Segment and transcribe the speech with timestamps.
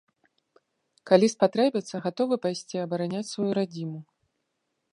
[1.11, 3.99] Калі спатрэбіцца, гатовы пайсці абараняць сваю радзіму.